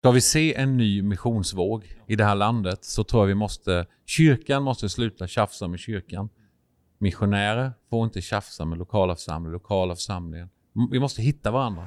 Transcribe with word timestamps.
Ska 0.00 0.10
vi 0.10 0.20
se 0.20 0.54
en 0.54 0.76
ny 0.76 1.02
missionsvåg 1.02 1.96
i 2.06 2.16
det 2.16 2.24
här 2.24 2.34
landet 2.34 2.84
så 2.84 3.04
tror 3.04 3.22
jag 3.22 3.26
vi 3.26 3.34
måste, 3.34 3.86
kyrkan 4.06 4.62
måste 4.62 4.88
sluta 4.88 5.26
tjafsa 5.26 5.68
med 5.68 5.80
kyrkan. 5.80 6.28
Missionärer 6.98 7.72
får 7.90 8.04
inte 8.04 8.20
tjafsa 8.20 8.64
med 8.64 8.78
lokala 8.78 9.14
församlingar, 9.14 9.52
lokala 9.52 9.94
församlingar. 9.94 10.48
Vi 10.90 11.00
måste 11.00 11.22
hitta 11.22 11.50
varandra. 11.50 11.86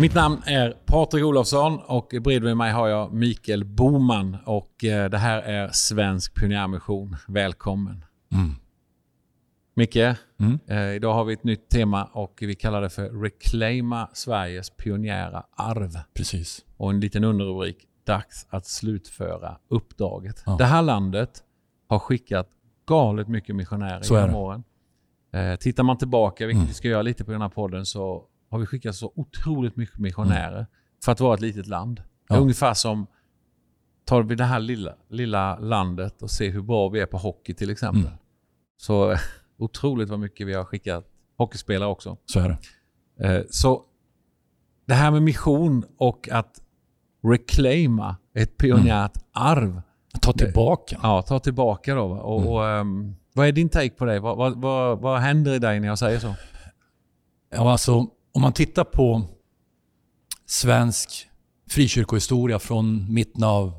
Mitt 0.00 0.14
namn 0.14 0.42
är 0.46 0.76
Patrik 0.86 1.24
Olofsson 1.24 1.78
och 1.86 2.14
bredvid 2.20 2.56
mig 2.56 2.72
har 2.72 2.88
jag 2.88 3.12
Mikael 3.12 3.64
Boman 3.64 4.36
och 4.44 4.84
eh, 4.84 5.10
det 5.10 5.18
här 5.18 5.42
är 5.42 5.68
Svensk 5.72 6.34
Pionjärmission. 6.34 7.16
Välkommen. 7.28 8.04
Mm. 8.32 8.54
Micke, 9.74 9.96
mm. 9.96 10.58
Eh, 10.66 10.94
idag 10.94 11.14
har 11.14 11.24
vi 11.24 11.32
ett 11.32 11.44
nytt 11.44 11.68
tema 11.68 12.04
och 12.04 12.38
vi 12.40 12.54
kallar 12.54 12.80
det 12.82 12.90
för 12.90 13.22
Reclaima 13.22 14.08
Sveriges 14.12 14.70
pionjära 14.70 15.44
arv. 15.56 15.98
Precis. 16.14 16.64
Och 16.76 16.90
en 16.90 17.00
liten 17.00 17.24
underrubrik, 17.24 17.76
Dags 18.04 18.46
att 18.50 18.66
slutföra 18.66 19.56
uppdraget. 19.68 20.42
Ja. 20.46 20.56
Det 20.56 20.64
här 20.64 20.82
landet 20.82 21.42
har 21.88 21.98
skickat 21.98 22.48
galet 22.86 23.28
mycket 23.28 23.56
missionärer 23.56 24.02
genom 24.10 24.34
åren. 24.34 24.64
Eh, 25.32 25.56
tittar 25.56 25.82
man 25.82 25.98
tillbaka, 25.98 26.46
vilket 26.46 26.58
mm. 26.58 26.68
vi 26.68 26.74
ska 26.74 26.88
göra 26.88 27.02
lite 27.02 27.24
på 27.24 27.32
den 27.32 27.42
här 27.42 27.48
podden, 27.48 27.86
så 27.86 28.26
har 28.50 28.58
vi 28.58 28.66
skickat 28.66 28.94
så 28.94 29.12
otroligt 29.14 29.76
mycket 29.76 29.98
missionärer 29.98 30.56
mm. 30.56 30.66
för 31.04 31.12
att 31.12 31.20
vara 31.20 31.34
ett 31.34 31.40
litet 31.40 31.66
land. 31.66 32.02
Ja. 32.28 32.36
Ungefär 32.36 32.74
som 32.74 33.06
tar 34.04 34.22
vi 34.22 34.34
det 34.34 34.44
här 34.44 34.60
lilla, 34.60 34.94
lilla 35.08 35.58
landet 35.58 36.22
och 36.22 36.30
ser 36.30 36.50
hur 36.50 36.62
bra 36.62 36.88
vi 36.88 37.00
är 37.00 37.06
på 37.06 37.18
hockey 37.18 37.54
till 37.54 37.70
exempel. 37.70 38.06
Mm. 38.06 38.18
Så 38.76 39.16
otroligt 39.58 40.08
vad 40.08 40.20
mycket 40.20 40.46
vi 40.46 40.54
har 40.54 40.64
skickat 40.64 41.06
hockeyspelare 41.36 41.88
också. 41.88 42.16
Så 42.26 42.40
är 42.40 42.48
det. 42.48 42.58
Eh, 43.26 43.42
så 43.50 43.82
det 44.86 44.94
här 44.94 45.10
med 45.10 45.22
mission 45.22 45.84
och 45.96 46.28
att 46.32 46.60
reclaima 47.22 48.16
ett 48.34 48.56
pionjärt 48.56 49.16
mm. 49.16 49.26
arv. 49.32 49.82
Ta 50.20 50.32
tillbaka. 50.32 50.98
Ja, 51.02 51.22
ta 51.22 51.38
tillbaka 51.38 51.94
då. 51.94 52.04
Och, 52.04 52.40
mm. 52.40 52.52
och 52.52 52.80
um, 52.80 53.16
vad 53.32 53.48
är 53.48 53.52
din 53.52 53.68
take 53.68 53.90
på 53.90 54.04
det? 54.04 54.20
Vad, 54.20 54.36
vad, 54.36 54.60
vad, 54.60 54.98
vad 54.98 55.20
händer 55.20 55.54
i 55.54 55.58
dig 55.58 55.80
när 55.80 55.88
jag 55.88 55.98
säger 55.98 56.18
så? 56.18 56.34
Ja, 57.50 57.72
alltså 57.72 58.06
om 58.40 58.42
man 58.42 58.52
tittar 58.52 58.84
på 58.84 59.22
svensk 60.46 61.28
frikyrkohistoria 61.70 62.58
från 62.58 63.12
mitten 63.14 63.44
av 63.44 63.72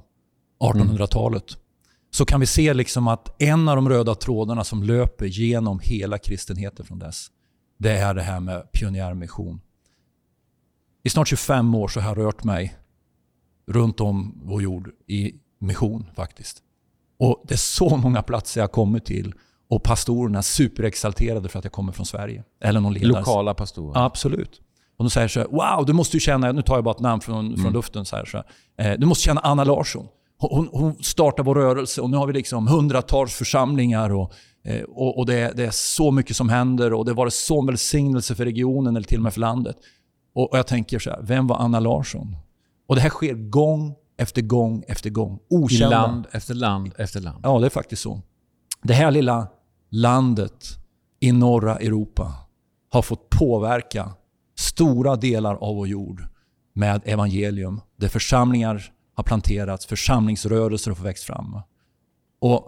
1800-talet 0.60 1.52
mm. 1.52 1.62
så 2.12 2.26
kan 2.26 2.40
vi 2.40 2.46
se 2.46 2.74
liksom 2.74 3.08
att 3.08 3.42
en 3.42 3.70
av 3.70 3.76
de 3.76 3.90
röda 3.90 4.16
trådarna 4.16 4.64
som 4.64 4.84
löper 4.84 5.26
genom 5.26 5.80
hela 5.84 6.18
kristenheten 6.18 6.86
från 6.86 7.00
dess, 7.00 7.28
det 7.78 7.92
är 7.92 8.14
det 8.14 8.22
här 8.22 8.40
med 8.40 8.72
pionjärmission. 8.72 9.62
I 11.04 11.10
snart 11.10 11.28
25 11.28 11.76
år 11.76 11.88
så 11.88 12.00
har 12.00 12.10
jag 12.10 12.26
rört 12.26 12.44
mig 12.44 12.78
runt 13.68 14.02
om 14.02 14.42
vår 14.44 14.62
jord 14.62 14.90
i 15.08 15.34
mission 15.60 16.06
faktiskt. 16.16 16.64
Och 17.18 17.44
Det 17.48 17.54
är 17.54 17.58
så 17.58 17.98
många 17.98 18.22
platser 18.22 18.62
jag 18.62 18.72
kommit 18.72 19.06
till 19.06 19.34
och 19.72 19.84
pastorerna 19.84 20.42
superexalterade 20.42 21.50
för 21.50 21.60
att 21.60 21.66
jag 21.66 21.72
kommer 21.72 21.92
från 21.92 22.06
Sverige. 22.06 22.44
Eller 22.64 22.80
någon 22.80 22.94
ledare. 22.94 23.20
Lokala 23.20 23.54
pastorer? 23.54 24.06
Absolut. 24.06 24.62
Och 24.98 25.06
de 25.06 25.10
säger 25.10 25.28
så 25.28 25.40
här, 25.40 25.48
wow, 25.48 25.86
du 25.86 25.94
måste 25.94 26.18
ju 26.18 26.22
känna, 26.22 26.52
nu 26.52 26.62
tar 26.62 26.76
jag 26.76 26.84
bara 26.84 26.96
ett 26.96 27.00
namn 27.00 27.22
från, 27.22 27.46
mm. 27.46 27.62
från 27.62 27.74
luften, 27.74 28.06
så 28.06 28.16
här, 28.16 28.26
så 28.26 28.44
här, 28.78 28.92
eh, 28.92 29.00
du 29.00 29.06
måste 29.06 29.24
känna 29.24 29.42
Anna 29.42 29.64
Larsson. 29.64 30.08
Hon, 30.38 30.70
hon 30.72 30.96
startar 31.04 31.44
vår 31.44 31.56
rörelse 31.56 32.02
och 32.02 32.10
nu 32.10 32.18
har 32.18 32.28
vi 32.28 32.34
liksom 32.34 32.68
hundratals 32.68 33.34
församlingar 33.34 34.10
och, 34.10 34.34
eh, 34.66 34.82
och, 34.82 35.18
och 35.18 35.26
det, 35.26 35.52
det, 35.56 35.66
är 35.66 35.72
så 35.72 36.12
mycket 36.12 36.36
som 36.36 36.50
händer 36.50 36.94
och 36.94 37.06
det 37.06 37.14
var 37.14 37.30
så 37.30 37.66
välsignelse 37.66 38.36
för 38.36 38.46
regionen 38.46 38.96
eller 38.96 39.08
till 39.08 39.18
och 39.18 39.24
med 39.24 39.34
för 39.34 39.42
landet. 39.42 39.76
Och, 40.36 40.52
och 40.52 40.58
jag 40.58 40.68
tänker 40.68 41.00
så 41.00 41.10
här, 41.10 41.20
vem 41.22 41.48
var 41.48 41.58
Anna 41.58 41.80
Larsson? 41.80 42.36
Och 42.88 42.96
det 42.96 43.02
här 43.02 43.10
sker 43.10 43.34
gång 43.34 43.96
efter 44.18 44.42
gång 44.42 44.84
efter 44.88 45.10
gång. 45.10 45.40
Okända. 45.50 45.88
I 45.88 45.90
land 45.90 46.26
efter 46.32 46.54
land 46.54 46.94
efter 46.98 47.20
land. 47.20 47.40
Ja, 47.44 47.60
det 47.60 47.66
är 47.66 47.70
faktiskt 47.70 48.02
så. 48.02 48.22
Det 48.84 48.94
här 48.94 49.12
lilla 49.12 49.48
landet 49.92 50.66
i 51.20 51.32
norra 51.32 51.78
Europa 51.78 52.34
har 52.90 53.02
fått 53.02 53.30
påverka 53.30 54.12
stora 54.56 55.16
delar 55.16 55.56
av 55.56 55.76
vår 55.76 55.88
jord 55.88 56.24
med 56.74 57.02
evangelium. 57.06 57.82
Där 57.96 58.08
församlingar 58.08 58.94
har 59.14 59.24
planterats, 59.24 59.86
församlingsrörelser 59.86 60.92
har 60.92 60.96
fått 60.96 61.06
växt 61.06 61.24
fram. 61.24 61.62
Och 62.40 62.68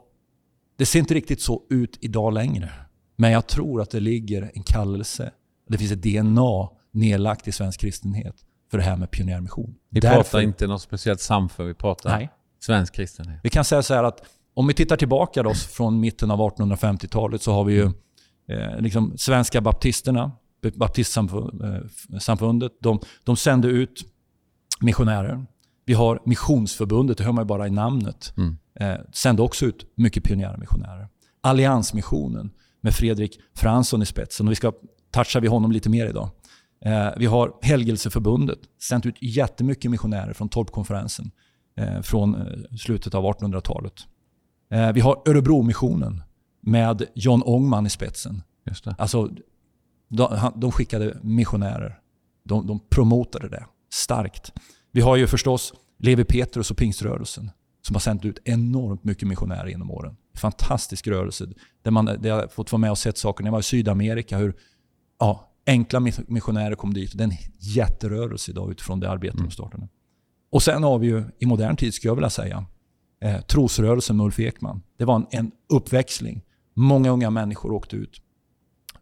Det 0.77 0.85
ser 0.85 0.99
inte 0.99 1.13
riktigt 1.13 1.41
så 1.41 1.63
ut 1.69 1.97
idag 2.01 2.33
längre. 2.33 2.71
Men 3.15 3.31
jag 3.31 3.47
tror 3.47 3.81
att 3.81 3.89
det 3.89 3.99
ligger 3.99 4.51
en 4.53 4.63
kallelse. 4.63 5.31
Det 5.69 5.77
finns 5.77 5.91
ett 5.91 6.01
DNA 6.03 6.69
nedlagt 6.91 7.47
i 7.47 7.51
svensk 7.51 7.79
kristenhet 7.79 8.35
för 8.71 8.77
det 8.77 8.83
här 8.83 8.97
med 8.97 9.11
pionjärmission. 9.11 9.75
Vi 9.89 9.99
Därför, 9.99 10.15
pratar 10.15 10.41
inte 10.41 10.67
något 10.67 10.81
speciellt 10.81 11.21
samfund, 11.21 11.67
vi 11.67 11.73
pratar 11.73 12.09
nej. 12.09 12.29
svensk 12.59 12.93
kristenhet. 12.93 13.39
Vi 13.43 13.49
kan 13.49 13.65
säga 13.65 13.83
så 13.83 13.93
här 13.93 14.03
att 14.03 14.21
om 14.53 14.67
vi 14.67 14.73
tittar 14.73 14.97
tillbaka 14.97 15.43
då 15.43 15.53
från 15.53 15.99
mitten 15.99 16.31
av 16.31 16.39
1850-talet 16.39 17.41
så 17.41 17.53
har 17.53 17.63
vi 17.63 17.73
ju 17.73 17.91
eh, 18.49 18.79
liksom 18.79 19.17
svenska 19.17 19.61
baptisterna, 19.61 20.31
baptistsamfundet, 20.75 22.71
de, 22.81 22.99
de 23.23 23.35
sände 23.35 23.67
ut 23.67 24.05
missionärer. 24.79 25.45
Vi 25.85 25.93
har 25.93 26.19
Missionsförbundet, 26.25 27.17
det 27.17 27.23
hör 27.23 27.31
man 27.31 27.43
ju 27.43 27.47
bara 27.47 27.67
i 27.67 27.71
namnet, 27.71 28.33
mm. 28.37 28.57
eh, 28.79 29.05
sände 29.13 29.41
också 29.41 29.65
ut 29.65 29.85
mycket 29.95 30.23
pionjärmissionärer. 30.23 31.07
Alliansmissionen 31.41 32.51
med 32.81 32.93
Fredrik 32.93 33.39
Fransson 33.55 34.01
i 34.01 34.05
spetsen. 34.05 34.47
Och 34.47 34.51
vi 34.51 34.55
ska 34.55 34.73
toucha 35.11 35.39
vid 35.39 35.49
honom 35.49 35.71
lite 35.71 35.89
mer 35.89 36.07
idag. 36.07 36.29
Eh, 36.85 37.09
vi 37.17 37.25
har 37.25 37.53
Helgelseförbundet, 37.61 38.59
sänt 38.81 39.05
ut 39.05 39.15
jättemycket 39.21 39.91
missionärer 39.91 40.33
från 40.33 40.49
Torpkonferensen 40.49 41.31
eh, 41.77 42.01
från 42.01 42.35
eh, 42.35 42.77
slutet 42.79 43.15
av 43.15 43.23
1800-talet. 43.23 43.93
Eh, 44.69 44.91
vi 44.91 45.01
har 45.01 45.21
Örebromissionen 45.25 46.23
med 46.61 47.05
John 47.15 47.43
Ångman 47.45 47.85
i 47.85 47.89
spetsen. 47.89 48.43
Just 48.65 48.83
det. 48.83 48.95
Alltså, 48.97 49.29
de, 50.09 50.51
de 50.55 50.71
skickade 50.71 51.17
missionärer. 51.21 51.99
De, 52.43 52.67
de 52.67 52.79
promotade 52.89 53.49
det 53.49 53.65
starkt. 53.93 54.53
Vi 54.91 55.01
har 55.01 55.15
ju 55.15 55.27
förstås 55.27 55.73
Levi 55.99 56.23
Petrus 56.23 56.71
och 56.71 56.77
pingströrelsen 56.77 57.51
som 57.81 57.95
har 57.95 57.99
sänt 57.99 58.25
ut 58.25 58.39
enormt 58.43 59.03
mycket 59.03 59.27
missionärer 59.27 59.67
genom 59.67 59.91
åren. 59.91 60.15
Fantastisk 60.35 61.07
rörelse. 61.07 61.47
Där, 61.81 61.91
man, 61.91 62.05
där 62.05 62.29
jag 62.29 62.35
har 62.35 62.47
fått 62.47 62.71
vara 62.71 62.79
med 62.79 62.91
och 62.91 62.97
sett 62.97 63.17
saker. 63.17 63.43
När 63.43 63.47
jag 63.47 63.51
var 63.51 63.59
i 63.59 63.63
Sydamerika, 63.63 64.37
hur 64.37 64.55
ja, 65.19 65.51
enkla 65.65 65.99
missionärer 66.27 66.75
kom 66.75 66.93
dit. 66.93 67.17
Det 67.17 67.23
är 67.23 67.27
en 67.27 67.37
jätterörelse 67.59 68.51
idag 68.51 68.71
utifrån 68.71 68.99
det 68.99 69.09
arbete 69.09 69.33
mm. 69.33 69.45
de 69.45 69.51
startade. 69.51 69.87
Och 70.51 70.63
sen 70.63 70.83
har 70.83 70.99
vi 70.99 71.07
ju 71.07 71.23
i 71.39 71.45
modern 71.45 71.75
tid, 71.75 71.93
skulle 71.93 72.09
jag 72.09 72.15
vilja 72.15 72.29
säga, 72.29 72.65
eh, 73.23 73.41
trosrörelsen 73.41 74.17
med 74.17 74.25
Ulf 74.25 74.39
Ekman. 74.39 74.81
Det 74.97 75.05
var 75.05 75.15
en, 75.15 75.27
en 75.31 75.51
uppväxling. 75.69 76.41
Många 76.73 77.09
unga 77.09 77.29
människor 77.29 77.71
åkte 77.71 77.95
ut. 77.95 78.21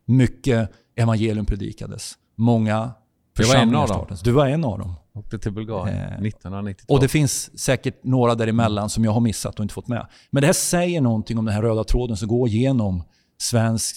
Mycket 0.06 0.72
evangelium 0.96 1.46
predikades. 1.46 2.14
Många 2.36 2.92
församlingar 3.38 3.88
startades. 3.88 4.22
Du 4.22 4.32
var 4.32 4.48
en 4.48 4.66
av 4.66 4.80
dem. 4.80 4.94
Åkte 5.14 5.40
till 5.40 5.52
Bulgarien 5.52 5.98
eh, 5.98 6.06
1992. 6.06 6.94
Och 6.94 7.00
det 7.00 7.08
finns 7.08 7.60
säkert 7.60 8.04
några 8.04 8.36
däremellan 8.36 8.90
som 8.90 9.06
jag 9.06 9.12
har 9.12 9.22
missat 9.22 9.60
och 9.60 9.64
inte 9.64 9.74
fått 9.74 9.88
med. 9.88 10.08
Men 10.30 10.42
det 10.42 10.48
här 10.48 10.54
säger 10.54 11.02
någonting 11.02 11.38
om 11.38 11.46
den 11.46 11.56
här 11.56 11.62
röda 11.62 11.84
tråden 11.84 12.18
som 12.18 12.28
går 12.28 12.50
genom 12.50 13.04
svensk 13.42 13.96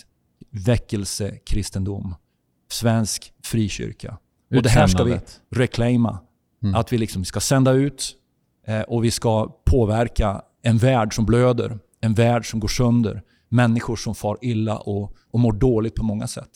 väckelsekristendom. 0.51 2.15
Svensk 2.71 3.33
frikyrka. 3.45 4.19
Och 4.57 4.63
det 4.63 4.69
här 4.69 4.87
ska 4.87 5.05
vi 5.05 5.19
reclaima. 5.51 6.21
Mm. 6.63 6.75
Att 6.75 6.93
vi 6.93 6.99
liksom 6.99 7.25
ska 7.25 7.41
sända 7.41 7.73
ut 7.73 8.17
och 8.89 9.05
vi 9.05 9.11
ska 9.11 9.49
påverka 9.65 10.43
en 10.63 10.79
värld 10.79 11.15
som 11.15 11.27
blöder, 11.27 11.79
en 12.01 12.15
värld 12.15 12.51
som 12.51 12.61
går 12.61 12.69
sönder, 12.69 13.23
människor 13.49 13.97
som 13.97 14.15
far 14.15 14.39
illa 14.43 14.79
och, 14.79 15.17
och 15.31 15.41
mår 15.41 15.53
dåligt 15.53 15.95
på 15.95 16.05
många 16.05 16.27
sätt. 16.27 16.51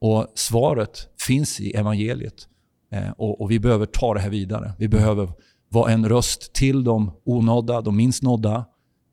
Och 0.00 0.26
Svaret 0.34 1.08
finns 1.26 1.60
i 1.60 1.70
evangeliet. 1.70 2.48
Eh, 2.92 3.10
och, 3.10 3.40
och, 3.40 3.50
Vi 3.50 3.58
behöver 3.58 3.86
ta 3.86 4.14
det 4.14 4.20
här 4.20 4.30
vidare. 4.30 4.72
Vi 4.78 4.88
behöver 4.88 5.32
vara 5.68 5.92
en 5.92 6.08
röst 6.08 6.52
till 6.52 6.84
de 6.84 7.10
onådda, 7.24 7.80
de 7.80 7.96
minst 7.96 8.22
nådda 8.22 8.64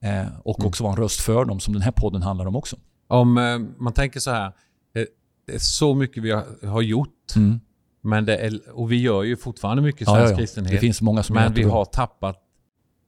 eh, 0.04 0.26
och 0.44 0.60
mm. 0.60 0.68
också 0.68 0.84
vara 0.84 0.94
en 0.94 1.00
röst 1.00 1.22
för 1.22 1.46
dem, 1.46 1.60
som 1.60 1.74
den 1.74 1.82
här 1.82 1.92
podden 1.92 2.22
handlar 2.22 2.46
om 2.46 2.56
också. 2.56 2.78
Om 3.08 3.34
man 3.80 3.94
tänker 3.94 4.20
så 4.20 4.32
här, 4.32 4.54
det 4.94 5.54
är 5.54 5.60
så 5.60 5.96
mycket 5.96 6.24
vi 6.24 6.32
har 6.68 6.82
gjort. 6.82 7.36
Mm. 7.36 7.60
Men 8.02 8.26
det 8.26 8.38
är, 8.38 8.60
och 8.74 8.92
vi 8.92 9.02
gör 9.02 9.24
ju 9.24 9.38
fortfarande 9.38 9.84
mycket 9.84 10.08
svensk 10.08 10.22
ja, 10.22 10.32
ja, 10.32 10.38
kristenhet. 10.38 10.72
Det 10.72 10.78
finns 10.78 11.02
många 11.02 11.24
som 11.24 11.34
Men 11.34 11.54
vi 11.54 11.64
har 11.64 11.86
tappat 11.86 12.38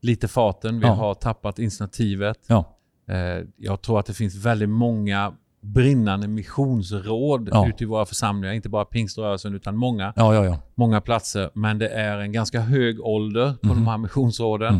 lite 0.02 0.28
farten. 0.28 0.80
Vi 0.80 0.88
har 0.88 1.14
tappat 1.14 1.60
initiativet. 1.60 2.50
Eh, 2.50 3.48
jag 3.58 3.82
tror 3.82 4.00
att 4.00 4.06
det 4.06 4.14
finns 4.14 4.36
väldigt 4.36 4.70
många 4.70 5.34
brinnande 5.62 6.28
missionsråd 6.28 7.50
ja. 7.52 7.68
ute 7.68 7.84
i 7.84 7.88
våra 7.88 8.06
församlingar. 8.06 8.54
Inte 8.54 8.70
bara 8.70 8.86
pingströrelsen 8.86 9.56
utan 9.56 9.76
många, 9.76 10.14
ja, 10.16 10.36
ja, 10.36 10.46
ja. 10.46 10.58
många 10.76 11.02
platser. 11.02 11.50
Men 11.54 11.78
det 11.78 11.90
är 11.90 12.18
en 12.18 12.32
ganska 12.32 12.62
hög 12.62 13.02
ålder 13.02 13.54
på 13.62 13.68
mm. 13.68 13.78
de 13.78 13.88
här 13.88 13.98
missionsråden. 13.98 14.76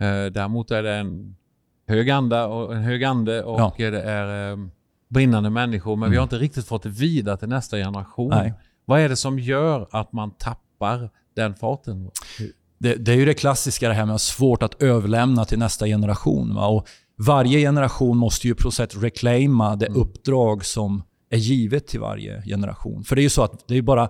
Eh, 0.00 0.32
däremot 0.32 0.70
är 0.70 0.82
det 0.82 0.94
en 0.94 1.36
hög 1.88 2.10
ande 2.10 2.44
och, 2.44 2.74
en 2.74 2.82
hög 2.82 3.04
ande 3.04 3.42
och 3.42 3.60
ja. 3.60 3.74
det 3.90 4.02
är 4.02 4.52
eh, 4.52 4.58
brinnande 5.08 5.50
människor. 5.50 5.96
Men 5.96 6.02
mm. 6.02 6.10
vi 6.10 6.16
har 6.16 6.22
inte 6.22 6.38
riktigt 6.38 6.66
fått 6.66 6.82
det 6.82 6.88
vidare 6.88 7.36
till 7.36 7.48
nästa 7.48 7.76
generation. 7.76 8.30
Nej. 8.30 8.54
Vad 8.84 9.00
är 9.00 9.08
det 9.08 9.16
som 9.16 9.38
gör 9.38 9.88
att 9.90 10.12
man 10.12 10.30
tappar 10.30 11.10
den 11.36 11.54
farten? 11.54 12.10
Det, 12.78 12.94
det, 12.94 13.12
är 13.12 13.16
ju 13.16 13.24
det 13.24 13.34
klassiska 13.34 13.88
det 13.88 13.94
här 13.94 14.06
med 14.06 14.14
att 14.14 14.20
ha 14.20 14.24
svårt 14.24 14.62
att 14.62 14.82
överlämna 14.82 15.44
till 15.44 15.58
nästa 15.58 15.86
generation. 15.86 16.54
Va? 16.54 16.66
Och 16.66 16.86
varje 17.18 17.58
generation 17.58 18.16
måste 18.16 18.48
ju 18.48 18.54
på 18.54 18.70
sätt 18.70 19.02
reclaima 19.02 19.76
det 19.76 19.86
mm. 19.86 20.00
uppdrag 20.00 20.64
som 20.64 21.02
är 21.30 21.38
givet 21.38 21.86
till 21.86 22.00
varje 22.00 22.42
generation. 22.42 23.04
För 23.04 23.16
det 23.16 23.20
är 23.20 23.24
ju 23.24 23.30
så 23.30 23.42
att 23.42 23.68
det 23.68 23.76
är 23.76 23.82
bara 23.82 24.08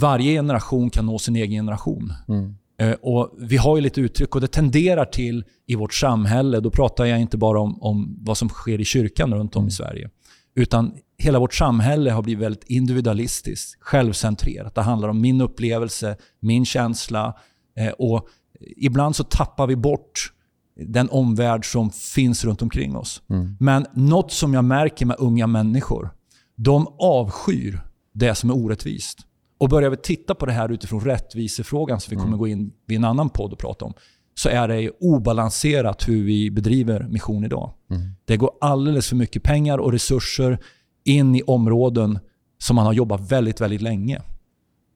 varje 0.00 0.32
generation 0.32 0.90
kan 0.90 1.06
nå 1.06 1.18
sin 1.18 1.36
egen 1.36 1.50
generation. 1.50 2.12
Mm. 2.28 2.54
Eh, 2.80 2.96
och 3.02 3.30
Vi 3.38 3.56
har 3.56 3.76
ju 3.76 3.82
lite 3.82 4.00
uttryck 4.00 4.34
och 4.34 4.40
det 4.40 4.48
tenderar 4.48 5.04
till 5.04 5.44
i 5.66 5.74
vårt 5.74 5.94
samhälle, 5.94 6.60
då 6.60 6.70
pratar 6.70 7.04
jag 7.04 7.20
inte 7.20 7.36
bara 7.36 7.60
om, 7.60 7.82
om 7.82 8.16
vad 8.20 8.38
som 8.38 8.48
sker 8.48 8.80
i 8.80 8.84
kyrkan 8.84 9.34
runt 9.34 9.56
om 9.56 9.62
i 9.62 9.64
mm. 9.64 9.70
Sverige, 9.70 10.10
utan 10.54 10.94
hela 11.22 11.38
vårt 11.38 11.54
samhälle 11.54 12.10
har 12.10 12.22
blivit 12.22 12.44
väldigt 12.44 12.64
individualistiskt, 12.64 13.76
självcentrerat. 13.80 14.74
Det 14.74 14.82
handlar 14.82 15.08
om 15.08 15.20
min 15.20 15.40
upplevelse, 15.40 16.16
min 16.40 16.64
känsla 16.64 17.36
eh, 17.76 17.88
och 17.88 18.28
ibland 18.76 19.16
så 19.16 19.24
tappar 19.24 19.66
vi 19.66 19.76
bort 19.76 20.32
den 20.76 21.10
omvärld 21.10 21.72
som 21.72 21.90
finns 21.90 22.44
runt 22.44 22.62
omkring 22.62 22.96
oss. 22.96 23.22
Mm. 23.30 23.56
Men 23.60 23.86
något 23.94 24.32
som 24.32 24.54
jag 24.54 24.64
märker 24.64 25.06
med 25.06 25.16
unga 25.18 25.46
människor, 25.46 26.10
de 26.56 26.86
avskyr 26.98 27.80
det 28.12 28.34
som 28.34 28.50
är 28.50 28.56
orättvist. 28.56 29.18
Och 29.58 29.68
börjar 29.68 29.90
vi 29.90 29.96
titta 29.96 30.34
på 30.34 30.46
det 30.46 30.52
här 30.52 30.68
utifrån 30.72 31.00
rättvisefrågan, 31.00 32.00
som 32.00 32.10
vi 32.10 32.16
kommer 32.16 32.28
mm. 32.28 32.38
gå 32.38 32.48
in 32.48 32.72
vid 32.86 32.98
en 32.98 33.04
annan 33.04 33.30
podd 33.30 33.52
och 33.52 33.58
prata 33.58 33.84
om, 33.84 33.94
så 34.34 34.48
är 34.48 34.68
det 34.68 34.90
obalanserat 35.00 36.08
hur 36.08 36.24
vi 36.24 36.50
bedriver 36.50 37.08
mission 37.08 37.44
idag. 37.44 37.72
Mm. 37.90 38.02
Det 38.24 38.36
går 38.36 38.50
alldeles 38.60 39.08
för 39.08 39.16
mycket 39.16 39.42
pengar 39.42 39.78
och 39.78 39.92
resurser 39.92 40.58
in 41.04 41.34
i 41.34 41.42
områden 41.42 42.18
som 42.58 42.76
man 42.76 42.86
har 42.86 42.92
jobbat 42.92 43.32
väldigt, 43.32 43.60
väldigt 43.60 43.82
länge. 43.82 44.20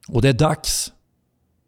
Och 0.08 0.22
det 0.22 0.28
är 0.28 0.32
dags, 0.32 0.92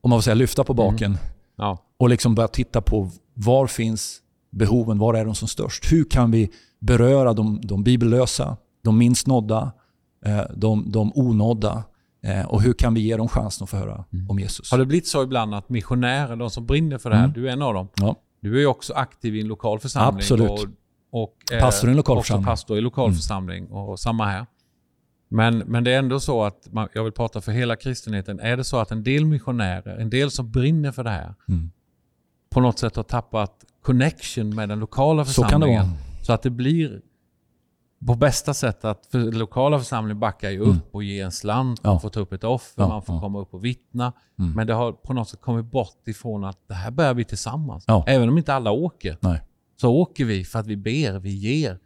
om 0.01 0.11
man 0.11 0.19
får 0.19 0.23
säga 0.23 0.35
lyfta 0.35 0.65
på 0.65 0.75
baken, 0.75 1.13
mm. 1.13 1.25
ja. 1.57 1.79
och 1.99 2.09
liksom 2.09 2.35
börja 2.35 2.49
titta 2.49 2.81
på 2.81 3.11
var 3.35 3.67
finns 3.67 4.21
behoven, 4.51 4.99
var 4.99 5.15
är 5.15 5.25
de 5.25 5.35
som 5.35 5.49
störst? 5.49 5.93
Hur 5.93 6.05
kan 6.05 6.31
vi 6.31 6.51
beröra 6.81 7.33
de, 7.33 7.61
de 7.63 7.85
bibellösa, 7.85 8.57
de 8.85 8.99
minst 8.99 9.27
nådda, 9.27 9.73
eh, 10.25 10.43
de, 10.57 10.91
de 10.91 11.13
onådda? 11.15 11.85
Eh, 12.23 12.47
och 12.47 12.63
hur 12.63 12.73
kan 12.73 12.95
vi 12.95 13.01
ge 13.01 13.17
dem 13.17 13.29
chansen 13.29 13.65
att 13.65 13.71
få 13.71 13.77
höra 13.77 14.05
mm. 14.13 14.31
om 14.31 14.39
Jesus? 14.39 14.71
Har 14.71 14.79
det 14.79 14.87
blivit 14.87 15.07
så 15.07 15.23
ibland 15.23 15.55
att 15.55 15.69
missionärer, 15.69 16.37
de 16.37 16.51
som 16.51 16.67
brinner 16.67 16.99
för 16.99 17.11
det 17.11 17.17
här, 17.17 17.25
mm. 17.25 17.35
du 17.35 17.49
är 17.49 17.53
en 17.53 17.63
av 17.63 17.75
dem. 17.75 17.89
Ja. 17.95 18.17
Du 18.41 18.57
är 18.57 18.61
ju 18.61 18.67
också 18.67 18.93
aktiv 18.93 19.37
i 19.37 19.41
en 19.41 19.47
lokal 19.47 19.79
församling. 19.79 20.19
Absolut. 20.19 20.51
Och, 20.51 20.59
och 21.11 21.35
eh, 21.53 21.61
pastor 21.61 21.89
i 21.89 21.91
en 21.91 21.97
lokal 21.97 22.23
församling. 22.23 22.45
pastor 22.47 22.79
i 22.79 22.81
lokal 22.81 23.05
mm. 23.05 23.17
församling 23.17 23.67
och 23.67 24.01
samma 24.01 24.27
här. 24.27 24.47
Men, 25.29 25.59
men 25.59 25.85
det 25.85 25.93
är 25.93 25.99
ändå 25.99 26.21
så 26.21 26.45
att, 26.45 26.69
man, 26.73 26.89
jag 26.93 27.05
vill 27.05 27.13
prata 27.13 27.41
för 27.41 27.53
hela 27.53 27.77
kristenheten, 27.77 28.41
är 28.41 28.57
det 28.57 28.65
så 28.65 28.79
att 28.79 28.91
en 28.91 29.05
del 29.05 29.25
missionärer, 29.25 29.99
en 29.99 30.11
del 30.11 30.31
som 30.31 30.51
brinner 30.51 30.93
för 30.93 31.05
det 31.05 31.11
här, 31.11 31.35
mm. 31.49 31.71
på 32.51 32.61
något 32.61 32.79
sätt 32.79 32.97
har 32.97 33.03
tappat 33.03 33.65
connection 33.83 34.55
med 34.55 34.69
den 34.69 34.79
lokala 34.79 35.25
församlingen. 35.25 35.85
Så. 35.85 36.25
Så 36.25 36.33
att 36.33 36.43
det 36.43 36.51
blir 36.51 37.01
på 38.07 38.15
bästa 38.15 38.55
sätt 38.55 38.85
att 38.85 39.07
för 39.07 39.19
lokala 39.19 39.79
församlingen 39.79 40.21
backar 40.21 40.51
ju 40.51 40.61
upp 40.61 40.67
mm. 40.67 40.81
och 40.91 41.03
ger 41.03 41.25
en 41.25 41.33
slant, 41.33 41.81
ja. 41.83 41.91
man 41.91 42.01
får 42.01 42.09
ta 42.09 42.21
upp 42.21 42.33
ett 42.33 42.45
offer, 42.45 42.83
ja. 42.83 42.89
man 42.89 43.03
får 43.03 43.15
ja. 43.15 43.21
komma 43.21 43.39
upp 43.39 43.55
och 43.55 43.65
vittna. 43.65 44.13
Mm. 44.39 44.53
Men 44.53 44.67
det 44.67 44.75
har 44.75 44.93
på 44.93 45.13
något 45.13 45.29
sätt 45.29 45.41
kommit 45.41 45.65
bort 45.65 46.09
ifrån 46.09 46.45
att 46.45 46.59
det 46.69 46.75
här 46.75 46.91
börjar 46.91 47.15
vi 47.15 47.25
tillsammans. 47.25 47.85
Även 48.07 48.29
om 48.29 48.39
inte 48.39 48.55
alla 48.55 48.71
åker, 48.71 49.17
Nej. 49.21 49.41
Så 49.81 49.91
åker 49.91 50.25
vi 50.25 50.45
för 50.45 50.59
att 50.59 50.67
vi 50.67 50.77
ber, 50.77 51.19
vi 51.19 51.31
ger. 51.31 51.79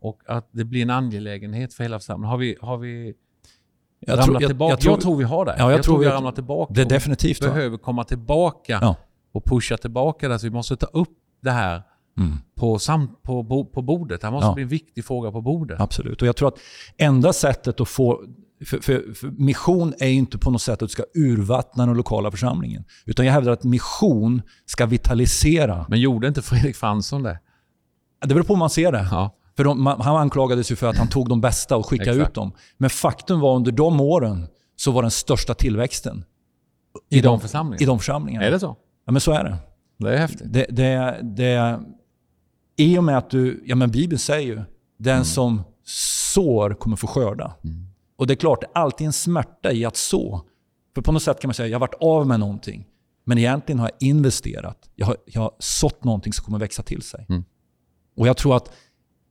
Och 0.00 0.22
att 0.26 0.48
det 0.52 0.64
blir 0.64 0.82
en 0.82 0.90
angelägenhet 0.90 1.74
för 1.74 1.84
hela 1.84 1.98
församlingen. 1.98 2.30
Har 2.30 2.38
vi, 2.38 2.56
har 2.60 2.78
vi 2.78 3.14
jag 4.00 4.18
ramlat 4.18 4.40
tror, 4.40 4.48
tillbaka? 4.48 4.70
Jag, 4.70 4.72
jag, 4.72 4.80
tror, 4.80 4.92
jag, 4.92 5.00
tror, 5.00 5.16
vi 5.16 5.24
har 5.24 5.44
det. 5.44 5.54
Ja, 5.58 5.70
jag, 5.70 5.82
tror 5.82 5.98
vi 5.98 6.06
har 6.06 6.12
ramlat 6.12 6.34
tillbaka. 6.34 6.72
Det 6.74 6.80
är 6.80 6.86
definitivt 6.86 7.42
Vi 7.42 7.46
behöver 7.46 7.78
komma 7.78 8.04
tillbaka 8.04 8.96
och 9.32 9.44
pusha 9.44 9.76
tillbaka 9.76 10.28
det. 10.28 10.38
Så 10.38 10.46
vi 10.46 10.50
måste 10.50 10.76
ta 10.76 10.86
upp 10.86 11.18
det 11.40 11.50
här 11.50 11.82
mm. 12.18 12.32
på, 12.54 12.78
sam, 12.78 13.16
på, 13.22 13.64
på 13.64 13.82
bordet. 13.82 14.20
Det 14.20 14.26
här 14.26 14.32
måste 14.32 14.46
ja. 14.46 14.54
bli 14.54 14.62
en 14.62 14.68
viktig 14.68 15.04
fråga 15.04 15.32
på 15.32 15.40
bordet. 15.40 15.80
Absolut. 15.80 16.22
Och 16.22 16.28
jag 16.28 16.36
tror 16.36 16.48
att 16.48 16.58
enda 16.96 17.32
sättet 17.32 17.80
att 17.80 17.88
få... 17.88 18.22
För, 18.66 18.78
för, 18.78 19.14
för 19.14 19.30
mission 19.30 19.94
är 19.98 20.08
inte 20.08 20.38
på 20.38 20.50
något 20.50 20.62
sätt 20.62 20.82
att 20.82 20.88
du 20.88 20.92
ska 20.92 21.04
urvattna 21.14 21.86
den 21.86 21.96
lokala 21.96 22.30
församlingen. 22.30 22.84
Utan 23.06 23.26
jag 23.26 23.32
hävdar 23.32 23.52
att 23.52 23.64
mission 23.64 24.42
ska 24.66 24.86
vitalisera. 24.86 25.86
Men 25.88 26.00
gjorde 26.00 26.28
inte 26.28 26.42
Fredrik 26.42 26.76
Fransson 26.76 27.22
det? 27.22 27.38
Det 28.20 28.34
beror 28.34 28.42
på 28.42 28.52
hur 28.52 28.58
man 28.58 28.70
ser 28.70 28.92
det. 28.92 29.08
Ja. 29.10 29.36
För 29.56 29.64
de, 29.64 29.86
han 29.86 30.16
anklagades 30.16 30.70
ju 30.70 30.76
för 30.76 30.86
att 30.86 30.96
han 30.96 31.08
tog 31.08 31.28
de 31.28 31.40
bästa 31.40 31.76
och 31.76 31.86
skickade 31.86 32.22
ut 32.22 32.34
dem. 32.34 32.52
Men 32.78 32.90
faktum 32.90 33.40
var 33.40 33.56
under 33.56 33.72
de 33.72 34.00
åren 34.00 34.46
så 34.76 34.90
var 34.90 35.02
den 35.02 35.10
största 35.10 35.54
tillväxten 35.54 36.24
i, 37.10 37.18
I 37.18 37.20
de, 37.20 37.26
de 37.28 37.40
församlingarna. 37.40 37.82
I 37.82 37.86
de 37.86 37.98
församlingarna. 37.98 38.46
Är 38.46 38.50
det 38.50 38.60
så? 38.60 38.76
Ja, 39.06 39.12
men 39.12 39.20
så 39.20 39.32
är 39.32 39.44
det. 39.44 39.56
Det 39.98 40.14
är 40.14 40.18
häftigt. 40.18 40.52
Det, 40.52 40.66
det, 40.70 41.20
det, 41.22 41.80
i 42.76 42.98
och 42.98 43.04
med 43.04 43.18
att 43.18 43.30
du, 43.30 43.62
ja 43.66 43.74
men 43.74 43.90
Bibeln 43.90 44.18
säger 44.18 44.46
ju, 44.46 44.62
den 44.98 45.14
mm. 45.14 45.24
som 45.24 45.62
sår 45.84 46.74
kommer 46.74 46.96
få 46.96 47.06
skörda. 47.06 47.54
Mm. 47.64 47.86
Och 48.22 48.28
det 48.28 48.34
är 48.34 48.36
klart, 48.36 48.60
det 48.60 48.66
är 48.66 48.82
alltid 48.82 49.06
en 49.06 49.12
smärta 49.12 49.72
i 49.72 49.84
att 49.84 49.96
så. 49.96 50.42
För 50.94 51.02
på 51.02 51.12
något 51.12 51.22
sätt 51.22 51.40
kan 51.40 51.48
man 51.48 51.54
säga, 51.54 51.68
jag 51.68 51.74
har 51.74 51.80
varit 51.80 51.94
av 52.00 52.26
med 52.26 52.40
någonting. 52.40 52.86
Men 53.24 53.38
egentligen 53.38 53.78
har 53.78 53.90
jag 53.98 54.08
investerat. 54.08 54.90
Jag 54.94 55.06
har, 55.06 55.16
jag 55.26 55.40
har 55.40 55.52
sått 55.58 56.04
någonting 56.04 56.32
som 56.32 56.44
kommer 56.44 56.58
växa 56.58 56.82
till 56.82 57.02
sig. 57.02 57.26
Mm. 57.28 57.44
Och 58.16 58.28
jag 58.28 58.36
tror 58.36 58.56
att 58.56 58.72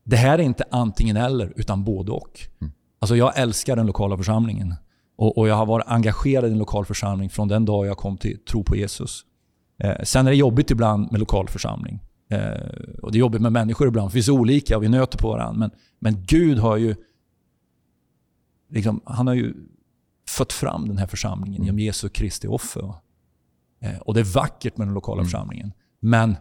det 0.03 0.15
här 0.15 0.39
är 0.39 0.43
inte 0.43 0.63
antingen 0.71 1.17
eller, 1.17 1.53
utan 1.55 1.83
både 1.83 2.11
och. 2.11 2.39
Mm. 2.61 2.73
Alltså 2.99 3.15
jag 3.15 3.39
älskar 3.39 3.75
den 3.75 3.85
lokala 3.85 4.17
församlingen. 4.17 4.75
Och, 5.17 5.37
och, 5.37 5.47
jag 5.47 5.55
har 5.55 5.65
varit 5.65 5.87
engagerad 5.87 6.49
i 6.49 6.51
en 6.51 6.57
lokal 6.57 6.85
församling 6.85 7.29
från 7.29 7.47
den 7.47 7.65
dag 7.65 7.85
jag 7.85 7.97
kom 7.97 8.17
till 8.17 8.39
tro 8.39 8.63
på 8.63 8.75
Jesus. 8.75 9.21
Eh, 9.83 10.03
sen 10.03 10.27
är 10.27 10.31
det 10.31 10.37
jobbigt 10.37 10.71
ibland 10.71 11.11
med 11.11 11.19
lokal 11.19 11.47
församling. 11.47 11.99
Eh, 12.31 12.99
och 13.01 13.11
det 13.11 13.17
är 13.17 13.19
jobbigt 13.19 13.41
med 13.41 13.51
människor 13.51 13.87
ibland. 13.87 14.09
Det 14.09 14.13
finns 14.13 14.29
olika 14.29 14.77
och 14.77 14.83
vi 14.83 14.89
nöter 14.89 15.17
på 15.17 15.29
varandra. 15.29 15.59
Men, 15.59 15.71
men 15.99 16.23
Gud 16.27 16.57
har 16.57 16.77
ju, 16.77 16.95
liksom, 18.71 19.01
han 19.05 19.27
har 19.27 19.33
ju 19.33 19.53
fött 20.29 20.53
fram 20.53 20.87
den 20.87 20.97
här 20.97 21.07
församlingen 21.07 21.63
genom 21.63 21.79
Jesu 21.79 22.09
Kristi 22.09 22.47
offer. 22.47 22.93
Eh, 23.81 23.97
och 23.97 24.13
det 24.13 24.19
är 24.19 24.33
vackert 24.33 24.77
med 24.77 24.87
den 24.87 24.93
lokala 24.93 25.19
mm. 25.19 25.25
församlingen. 25.25 25.73
Men 25.99 26.35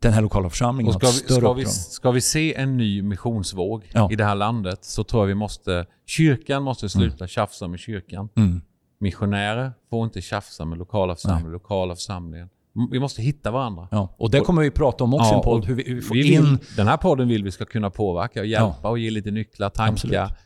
den 0.00 0.12
här 0.12 0.22
lokala 0.22 0.50
församlingen 0.50 0.92
ska 0.92 1.06
har 1.06 1.12
ett 1.12 1.18
större 1.18 1.40
ska 1.40 1.52
vi, 1.52 1.66
ska 1.66 2.10
vi 2.10 2.20
se 2.20 2.54
en 2.54 2.76
ny 2.76 3.02
missionsvåg 3.02 3.90
ja. 3.92 4.12
i 4.12 4.16
det 4.16 4.24
här 4.24 4.34
landet 4.34 4.84
så 4.84 5.04
tror 5.04 5.22
jag 5.22 5.26
vi 5.26 5.34
måste... 5.34 5.86
Kyrkan 6.06 6.62
måste 6.62 6.88
sluta 6.88 7.16
mm. 7.16 7.28
tjafsa 7.28 7.68
med 7.68 7.80
kyrkan. 7.80 8.28
Mm. 8.36 8.60
Missionärer 9.00 9.72
får 9.90 10.04
inte 10.04 10.20
tjafsa 10.20 10.64
med 10.64 10.78
lokala 10.78 11.14
församlingar. 11.14 11.52
Lokala 11.52 11.94
församlingar 11.94 12.48
vi 12.90 13.00
måste 13.00 13.22
hitta 13.22 13.50
varandra. 13.50 13.88
Ja, 13.90 14.14
och 14.18 14.30
det 14.30 14.40
kommer 14.40 14.62
vi 14.62 14.70
prata 14.70 15.04
om 15.04 15.14
också 15.14 15.26
ja, 15.26 15.32
i 15.32 15.36
en 15.36 15.42
podd. 15.42 15.64
Hur 15.64 15.74
vi, 15.74 15.82
hur 15.86 15.94
vi 15.94 16.02
får 16.02 16.14
vi 16.14 16.34
in... 16.34 16.44
Vill, 16.44 16.58
den 16.76 16.88
här 16.88 16.96
podden 16.96 17.28
vill 17.28 17.44
vi 17.44 17.50
ska 17.50 17.64
kunna 17.64 17.90
påverka 17.90 18.40
och 18.40 18.46
hjälpa 18.46 18.76
ja. 18.82 18.88
och 18.88 18.98
ge 18.98 19.10
lite 19.10 19.30
nycklar, 19.30 19.70
tankar, 19.70 20.36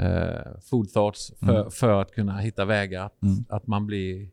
eh, 0.00 0.60
food 0.70 0.92
thoughts 0.92 1.32
för, 1.40 1.60
mm. 1.60 1.70
för 1.70 2.00
att 2.00 2.12
kunna 2.12 2.38
hitta 2.38 2.64
vägar. 2.64 3.06
Att, 3.06 3.22
mm. 3.22 3.44
att 3.48 3.66
man 3.66 3.86
blir 3.86 4.28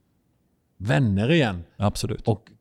vänner 0.78 1.32
igen. 1.32 1.64
Absolut. 1.78 2.28
Och 2.28 2.52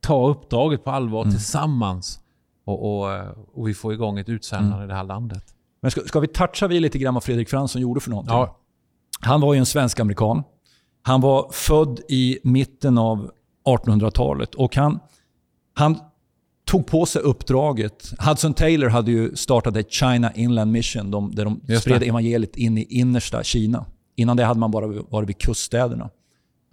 ta 0.00 0.28
uppdraget 0.28 0.84
på 0.84 0.90
allvar 0.90 1.22
mm. 1.22 1.32
tillsammans. 1.34 2.20
Och, 2.64 3.00
och, 3.00 3.12
eh, 3.12 3.28
och, 3.52 3.68
vi 3.68 3.74
får 3.74 3.92
igång 3.92 4.18
ett 4.18 4.28
utsändande 4.28 4.74
mm. 4.74 4.84
i 4.84 4.88
det 4.88 4.94
här 4.94 5.04
landet. 5.04 5.54
Men 5.80 5.90
ska, 5.90 6.00
ska 6.00 6.20
vi 6.20 6.28
toucha 6.28 6.68
vid 6.68 6.82
lite 6.82 6.98
grann 6.98 7.14
vad 7.14 7.24
Fredrik 7.24 7.48
Fransson 7.48 7.82
gjorde 7.82 8.00
för 8.00 8.10
någonting? 8.10 8.34
Ja. 8.34 8.58
Han 9.20 9.40
var 9.40 9.54
ju 9.54 9.58
en 9.58 9.66
svensk-amerikan. 9.66 10.42
Han 11.02 11.20
var 11.20 11.50
född 11.52 12.00
i 12.08 12.38
mitten 12.42 12.98
av 12.98 13.30
1800-talet. 13.64 14.54
Och 14.54 14.76
han, 14.76 14.98
han 15.74 15.98
tog 16.64 16.86
på 16.86 17.06
sig 17.06 17.22
uppdraget. 17.22 18.12
Hudson 18.18 18.54
Taylor 18.54 18.88
hade 18.88 19.10
ju 19.10 19.36
startat 19.36 19.76
ett 19.76 19.92
China 19.92 20.32
Inland 20.34 20.72
Mission 20.72 21.10
de, 21.10 21.34
där 21.34 21.44
de 21.44 21.78
spred 21.80 22.02
evangeliet 22.02 22.56
in 22.56 22.78
i 22.78 22.82
innersta 22.82 23.42
Kina. 23.42 23.86
Innan 24.16 24.36
det 24.36 24.44
hade 24.44 24.60
man 24.60 24.70
bara 24.70 24.86
varit 24.86 25.28
vid 25.28 25.38
kuststäderna. 25.38 26.10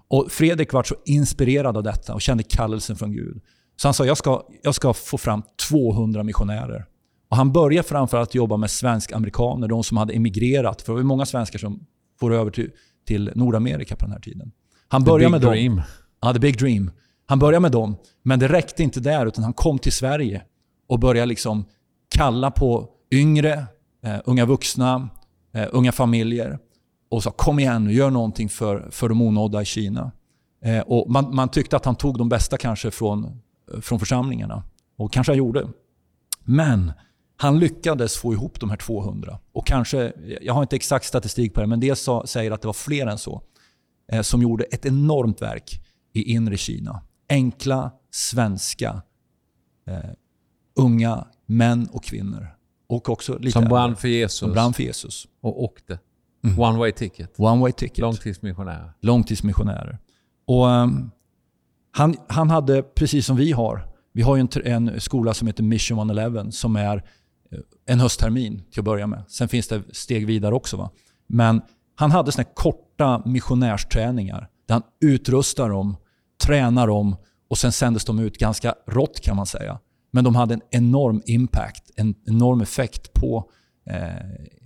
Och 0.08 0.32
Fredrik 0.32 0.74
var 0.74 0.84
så 0.84 0.96
inspirerad 1.06 1.78
av 1.78 1.84
detta 1.84 2.14
och 2.14 2.22
kände 2.22 2.44
kallelsen 2.44 2.96
från 2.96 3.12
Gud. 3.12 3.42
Så 3.76 3.88
han 3.88 3.94
sa, 3.94 4.06
jag 4.06 4.18
ska, 4.18 4.44
jag 4.64 4.76
ska 4.76 4.94
få 4.94 5.18
fram 5.18 5.44
200 5.70 6.24
missionärer. 6.24 6.86
Och 7.30 7.38
han 7.38 7.52
började 7.52 7.88
framförallt 7.88 8.36
jobba 8.36 8.58
med 8.58 8.72
svensk-amerikaner, 8.72 9.68
de 9.68 9.84
som 9.84 9.98
hade 9.98 10.14
emigrerat. 10.14 10.82
För 10.82 10.94
det 10.94 10.98
var 10.98 11.04
många 11.04 11.26
svenskar 11.26 11.60
som 11.60 11.86
for 12.20 12.34
över 12.34 12.52
till, 12.52 12.72
till 13.08 13.32
Nordamerika 13.36 13.96
på 13.96 14.06
den 14.06 14.12
här 14.12 14.20
tiden. 14.20 14.52
Han 14.88 15.04
började 15.04 15.32
med 15.32 15.42
dream. 15.42 15.76
dem. 15.76 15.86
Ja, 16.22 16.34
the 16.34 16.40
big 16.40 16.60
dream. 16.60 16.92
Han 17.30 17.40
började 17.40 17.60
med 17.60 17.72
dem, 17.72 17.96
men 18.24 18.40
det 18.40 18.48
räckte 18.48 18.84
inte 18.84 19.00
där 19.00 19.26
utan 19.26 19.44
han 19.44 19.54
kom 19.54 19.80
till 19.80 19.92
Sverige 19.92 20.42
och 20.88 21.00
började 21.00 21.26
liksom 21.26 21.66
kalla 22.16 22.52
på 22.52 22.90
yngre, 23.12 23.66
eh, 24.04 24.18
unga 24.26 24.46
vuxna, 24.46 25.10
eh, 25.54 25.68
unga 25.72 25.92
familjer 25.92 26.60
och 27.10 27.24
sa 27.24 27.32
kom 27.32 27.60
igen 27.60 27.84
nu, 27.84 27.94
gör 27.94 28.10
någonting 28.10 28.50
för, 28.50 28.88
för 28.92 29.10
de 29.10 29.22
onådda 29.22 29.62
i 29.62 29.66
Kina. 29.66 30.12
Eh, 30.64 30.80
och 30.80 31.12
man, 31.12 31.36
man, 31.36 31.50
tyckte 31.50 31.76
att 31.76 31.86
han 31.86 31.96
tog 31.96 32.18
de 32.18 32.30
bästa 32.30 32.58
kanske 32.58 32.92
från 32.92 33.26
eh, 33.74 33.80
från 33.82 34.00
församlingarna. 34.00 34.64
Och 34.98 35.14
kanske 35.14 35.32
han 35.32 35.38
gjorde. 35.38 35.68
Men 36.44 36.92
han 37.38 37.60
lyckades 37.60 38.18
få 38.18 38.34
ihop 38.34 38.60
de 38.60 38.70
här 38.70 38.78
200. 38.78 39.40
Och 39.52 39.68
kanske, 39.68 40.14
jag 40.42 40.54
har 40.54 40.62
inte 40.62 40.76
exakt 40.76 41.06
statistik 41.06 41.54
på 41.54 41.62
det, 41.62 41.68
men 41.68 41.80
det 41.80 42.00
säger 42.26 42.52
att 42.52 42.62
det 42.62 42.68
var 42.68 42.74
fler 42.74 43.08
än 43.08 43.18
så. 43.18 43.42
Eh, 44.12 44.22
som 44.22 44.42
gjorde 44.42 44.64
ett 44.64 44.86
enormt 44.86 45.42
verk 45.42 45.82
i 46.14 46.34
inre 46.34 46.58
Kina. 46.58 47.02
Enkla, 47.30 47.92
svenska, 48.12 49.02
eh, 49.88 50.10
unga 50.76 51.28
män 51.46 51.88
och 51.92 52.04
kvinnor. 52.04 52.48
Och 52.88 53.10
också 53.10 53.38
lite 53.38 53.52
som 53.52 53.66
brann 53.66 53.96
för 53.96 54.08
Jesus. 54.08 54.40
Som 54.40 54.52
brann 54.52 54.74
för 54.74 54.84
Jesus. 54.84 55.28
Och 55.42 55.64
åkte. 55.64 56.00
Mm. 56.44 56.60
One 56.60 56.78
way 56.78 56.92
ticket. 56.92 57.40
One 57.40 57.62
way 57.62 57.72
ticket. 57.72 57.98
Långtidsmissionärer. 57.98 58.94
Långtidsmissionärer. 59.02 60.00
Och 60.46 60.66
um, 60.66 61.12
han, 61.92 62.16
han 62.28 62.50
hade, 62.50 62.84
precis 62.84 63.26
som 63.26 63.38
vi 63.38 63.52
har, 63.52 63.88
vi 64.14 64.22
har 64.22 64.36
ju 64.36 64.42
en, 64.42 64.88
en 64.88 65.02
skola 65.02 65.34
som 65.34 65.48
heter 65.48 65.64
Mission 65.64 65.98
111 65.98 66.52
som 66.52 66.76
är 66.76 66.98
eh, 67.52 67.60
en 67.86 68.00
hösttermin 68.00 68.64
till 68.72 68.80
att 68.80 68.86
börja 68.86 69.08
med. 69.08 69.24
Sen 69.28 69.48
finns 69.48 69.68
det 69.68 69.84
steg 69.92 70.26
vidare 70.26 70.56
också. 70.56 70.78
Va? 70.78 70.92
Men 71.28 71.62
han 71.96 72.12
hade 72.12 72.32
såna 72.32 72.44
korta 72.44 73.22
missionärsträningar 73.26 74.50
där 74.68 74.76
han 74.76 74.84
utrustar 75.02 75.70
dem, 75.70 75.98
tränar 76.46 76.88
dem 76.88 77.16
och 77.50 77.58
sen 77.58 77.72
sändes 77.72 78.06
de 78.06 78.20
ut 78.20 78.38
ganska 78.38 78.76
rått 78.88 79.22
kan 79.22 79.36
man 79.36 79.46
säga. 79.46 79.80
Men 80.12 80.24
de 80.24 80.36
hade 80.36 80.54
en 80.54 80.62
enorm 80.72 81.22
impact, 81.26 81.92
en 81.96 82.16
enorm 82.26 82.62
effekt 82.62 83.14
på 83.14 83.52
eh, 83.90 83.96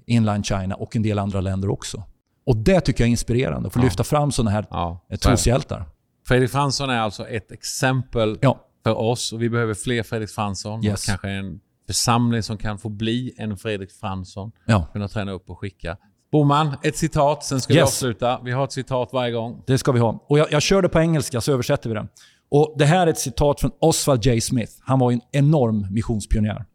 inland 0.08 0.46
China 0.46 0.76
och 0.76 0.96
en 0.96 1.04
del 1.04 1.20
andra 1.20 1.42
länder 1.42 1.70
också. 1.70 2.04
Och 2.46 2.58
Det 2.58 2.82
tycker 2.82 3.04
jag 3.04 3.08
är 3.08 3.12
inspirerande, 3.12 3.68
att 3.68 3.74
få 3.74 3.80
ja. 3.80 3.84
lyfta 3.84 4.04
fram 4.04 4.32
sådana 4.32 4.52
här 4.52 4.66
ja, 4.70 5.06
troshjältar. 5.22 5.86
Fredrik 6.28 6.52
Fransson 6.52 6.90
är 6.90 7.00
alltså 7.00 7.28
ett 7.28 7.52
exempel 7.52 8.38
ja. 8.42 8.60
för 8.84 8.98
oss 8.98 9.34
och 9.34 9.42
vi 9.42 9.50
behöver 9.50 9.74
fler 9.74 10.04
Fredrik 10.04 10.30
Fransson. 10.30 10.86
Yes. 10.86 11.06
Kanske 11.06 11.30
en 11.30 11.60
församling 11.88 12.44
som 12.44 12.58
kan 12.58 12.78
få 12.78 12.90
bli 12.90 13.34
en 13.38 13.58
Fredrik 13.58 13.92
Fransson. 13.92 14.52
Ja. 14.66 14.88
Kunna 14.94 15.08
träna 15.08 15.32
upp 15.32 15.50
och 15.50 15.60
skicka. 15.60 15.98
Boman, 16.34 16.78
ett 16.84 16.98
citat, 16.98 17.44
sen 17.44 17.62
ska 17.62 17.74
yes. 17.74 17.78
vi 17.78 17.82
avsluta. 17.82 18.40
Vi 18.44 18.52
har 18.52 18.64
ett 18.64 18.72
citat 18.72 19.10
varje 19.14 19.32
gång. 19.32 19.64
Det 19.68 19.78
ska 19.78 19.92
vi 19.92 20.00
ha. 20.00 20.26
Och 20.28 20.40
jag, 20.40 20.52
jag 20.52 20.62
kör 20.62 20.82
det 20.82 20.90
på 20.90 21.00
engelska 21.00 21.42
så 21.42 21.52
översätter 21.52 21.90
vi 21.90 21.96
det. 21.96 22.08
Och 22.50 22.76
Det 22.78 22.86
här 22.86 23.08
är 23.08 23.12
ett 23.12 23.20
citat 23.20 23.62
från 23.62 23.72
Oswald 23.80 24.26
J. 24.26 24.42
Smith. 24.42 24.72
Han 24.80 25.00
var 25.00 25.12
en 25.12 25.22
enorm 25.32 25.88
missionspionjär. 25.92 26.66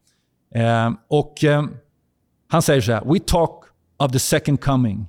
Eh, 0.55 0.91
och 1.09 1.45
eh, 1.45 1.65
Han 2.49 2.63
säger 2.63 2.81
så 2.81 2.93
här. 2.93 3.05
We 3.13 3.19
talk 3.19 3.65
of 3.97 4.13
the 4.13 4.19
second 4.19 4.61
coming. 4.61 5.07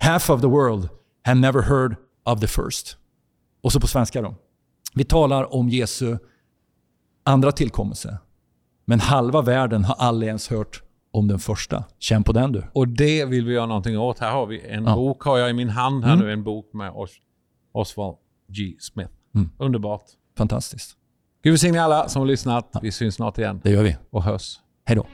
Half 0.00 0.30
of 0.30 0.40
the 0.40 0.46
world 0.46 0.88
have 1.24 1.40
never 1.40 1.62
heard 1.62 1.96
of 2.24 2.40
the 2.40 2.46
first. 2.46 2.96
Och 3.62 3.72
så 3.72 3.80
på 3.80 3.86
svenska 3.86 4.22
då. 4.22 4.34
Vi 4.94 5.04
talar 5.04 5.54
om 5.54 5.68
Jesu 5.68 6.16
andra 7.24 7.52
tillkommelse. 7.52 8.18
Men 8.84 9.00
halva 9.00 9.42
världen 9.42 9.84
har 9.84 9.94
aldrig 9.98 10.28
ens 10.28 10.48
hört 10.48 10.82
om 11.12 11.28
den 11.28 11.38
första. 11.38 11.84
Känn 11.98 12.24
på 12.24 12.32
den 12.32 12.52
du. 12.52 12.64
Och 12.72 12.88
det 12.88 13.24
vill 13.24 13.44
vi 13.44 13.52
göra 13.52 13.66
någonting 13.66 13.98
åt. 13.98 14.18
Här 14.18 14.30
har 14.30 14.46
vi 14.46 14.66
en 14.66 14.84
ja. 14.84 14.94
bok, 14.94 15.22
har 15.22 15.38
jag 15.38 15.50
i 15.50 15.52
min 15.52 15.68
hand 15.68 16.04
här 16.04 16.12
mm. 16.12 16.26
nu, 16.26 16.32
en 16.32 16.44
bok 16.44 16.70
med 16.72 16.92
Os 16.94 17.10
Oswald 17.72 18.16
G. 18.48 18.74
Smith. 18.78 19.10
Mm. 19.34 19.50
Underbart. 19.58 20.04
Fantastiskt. 20.38 20.96
Gud 21.42 21.52
välsigne 21.52 21.82
alla 21.82 22.08
som 22.08 22.20
har 22.20 22.26
lyssat. 22.26 22.68
Ja. 22.72 22.80
Vi 22.82 22.92
syns 22.92 23.14
snart 23.14 23.38
igen. 23.38 23.60
Det 23.64 23.70
gör 23.70 23.82
vi. 23.82 23.96
Och 24.10 24.22
hörs. 24.22 24.60
Hej 24.84 24.96
då. 24.96 25.06